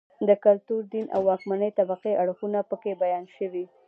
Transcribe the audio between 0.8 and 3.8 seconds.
دین او واکمنې طبقې اړخونه په کې بیان شوي